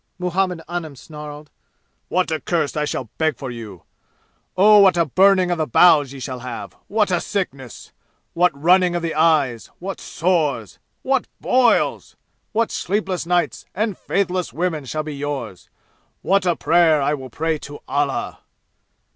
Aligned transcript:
Muhammad 0.17 0.63
Anim 0.67 0.95
snarled. 0.95 1.51
"What 2.07 2.31
a 2.31 2.39
curse 2.39 2.75
I 2.75 2.85
shall 2.85 3.11
beg 3.19 3.37
for 3.37 3.51
you! 3.51 3.83
Oh, 4.57 4.79
what 4.79 4.97
a 4.97 5.05
burning 5.05 5.51
of 5.51 5.59
the 5.59 5.67
bowels 5.67 6.11
ye 6.11 6.19
shall 6.19 6.39
have! 6.39 6.75
What 6.87 7.11
a 7.11 7.21
sickness! 7.21 7.91
What 8.33 8.51
running 8.59 8.95
of 8.95 9.03
the 9.03 9.13
eyes! 9.13 9.69
What 9.77 9.99
sores! 9.99 10.79
What 11.03 11.27
boils! 11.39 12.15
What 12.51 12.71
sleepless 12.71 13.27
nights 13.27 13.67
and 13.75 13.95
faithless 13.95 14.51
women 14.51 14.85
shall 14.85 15.03
be 15.03 15.13
yours! 15.15 15.69
What 16.23 16.47
a 16.47 16.55
prayer 16.55 16.99
I 16.99 17.13
will 17.13 17.29
pray 17.29 17.59
to 17.59 17.77
Allah!" 17.87 18.39